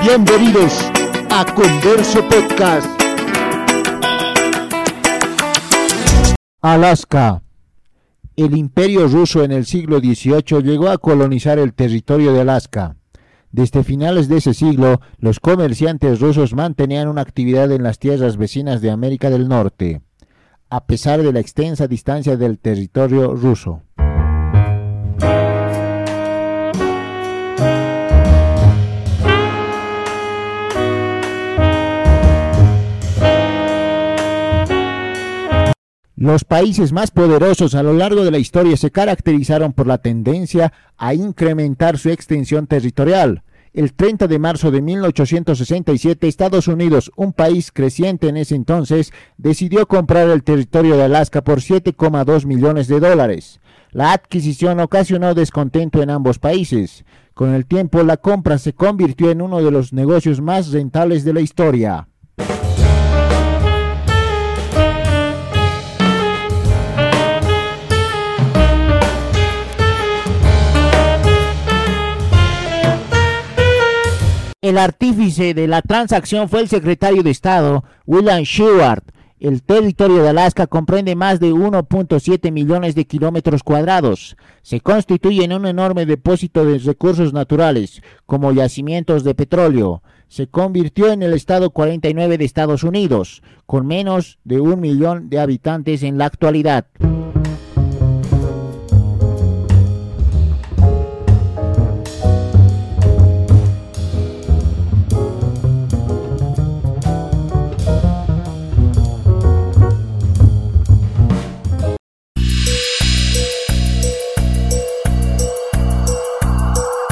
Bienvenidos 0.00 0.80
a 1.28 1.44
Converso 1.44 2.20
Podcast. 2.28 2.86
Alaska. 6.62 7.42
El 8.36 8.56
imperio 8.56 9.08
ruso 9.08 9.42
en 9.42 9.50
el 9.50 9.66
siglo 9.66 9.98
XVIII 9.98 10.62
llegó 10.62 10.88
a 10.88 10.98
colonizar 10.98 11.58
el 11.58 11.74
territorio 11.74 12.32
de 12.32 12.42
Alaska. 12.42 12.94
Desde 13.50 13.82
finales 13.82 14.28
de 14.28 14.36
ese 14.36 14.54
siglo, 14.54 15.00
los 15.18 15.40
comerciantes 15.40 16.20
rusos 16.20 16.54
mantenían 16.54 17.08
una 17.08 17.22
actividad 17.22 17.72
en 17.72 17.82
las 17.82 17.98
tierras 17.98 18.36
vecinas 18.36 18.80
de 18.80 18.92
América 18.92 19.30
del 19.30 19.48
Norte, 19.48 20.00
a 20.70 20.86
pesar 20.86 21.22
de 21.22 21.32
la 21.32 21.40
extensa 21.40 21.88
distancia 21.88 22.36
del 22.36 22.60
territorio 22.60 23.34
ruso. 23.34 23.82
Los 36.20 36.42
países 36.42 36.90
más 36.92 37.12
poderosos 37.12 37.76
a 37.76 37.84
lo 37.84 37.92
largo 37.92 38.24
de 38.24 38.32
la 38.32 38.38
historia 38.38 38.76
se 38.76 38.90
caracterizaron 38.90 39.72
por 39.72 39.86
la 39.86 39.98
tendencia 39.98 40.72
a 40.96 41.14
incrementar 41.14 41.96
su 41.96 42.10
extensión 42.10 42.66
territorial. 42.66 43.44
El 43.72 43.92
30 43.94 44.26
de 44.26 44.40
marzo 44.40 44.72
de 44.72 44.82
1867, 44.82 46.26
Estados 46.26 46.66
Unidos, 46.66 47.12
un 47.14 47.32
país 47.32 47.70
creciente 47.70 48.26
en 48.26 48.36
ese 48.36 48.56
entonces, 48.56 49.12
decidió 49.36 49.86
comprar 49.86 50.28
el 50.28 50.42
territorio 50.42 50.96
de 50.96 51.04
Alaska 51.04 51.44
por 51.44 51.60
7,2 51.60 52.46
millones 52.46 52.88
de 52.88 52.98
dólares. 52.98 53.60
La 53.92 54.12
adquisición 54.12 54.80
ocasionó 54.80 55.34
descontento 55.34 56.02
en 56.02 56.10
ambos 56.10 56.40
países. 56.40 57.04
Con 57.32 57.54
el 57.54 57.64
tiempo, 57.64 58.02
la 58.02 58.16
compra 58.16 58.58
se 58.58 58.72
convirtió 58.72 59.30
en 59.30 59.40
uno 59.40 59.62
de 59.62 59.70
los 59.70 59.92
negocios 59.92 60.40
más 60.40 60.72
rentables 60.72 61.22
de 61.22 61.34
la 61.34 61.42
historia. 61.42 62.07
El 74.68 74.76
artífice 74.76 75.54
de 75.54 75.66
la 75.66 75.80
transacción 75.80 76.50
fue 76.50 76.60
el 76.60 76.68
secretario 76.68 77.22
de 77.22 77.30
Estado, 77.30 77.84
William 78.04 78.42
Sheward. 78.42 79.02
El 79.40 79.62
territorio 79.62 80.22
de 80.22 80.28
Alaska 80.28 80.66
comprende 80.66 81.16
más 81.16 81.40
de 81.40 81.54
1.7 81.54 82.52
millones 82.52 82.94
de 82.94 83.06
kilómetros 83.06 83.62
cuadrados. 83.62 84.36
Se 84.60 84.80
constituye 84.80 85.42
en 85.42 85.54
un 85.54 85.64
enorme 85.64 86.04
depósito 86.04 86.66
de 86.66 86.76
recursos 86.80 87.32
naturales, 87.32 88.02
como 88.26 88.52
yacimientos 88.52 89.24
de 89.24 89.34
petróleo. 89.34 90.02
Se 90.28 90.48
convirtió 90.48 91.12
en 91.12 91.22
el 91.22 91.32
estado 91.32 91.70
49 91.70 92.36
de 92.36 92.44
Estados 92.44 92.84
Unidos, 92.84 93.42
con 93.64 93.86
menos 93.86 94.38
de 94.44 94.60
un 94.60 94.80
millón 94.80 95.30
de 95.30 95.40
habitantes 95.40 96.02
en 96.02 96.18
la 96.18 96.26
actualidad. 96.26 96.84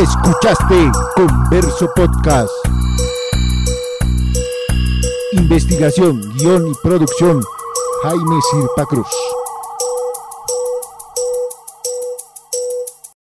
Escuchaste 0.00 0.90
Converso 1.14 1.86
Podcast. 1.94 2.50
Investigación, 5.32 6.22
guion 6.36 6.68
y 6.68 6.74
producción, 6.82 7.42
Jaime 8.04 8.36
Sirpa 8.50 8.86
Cruz. 8.86 9.06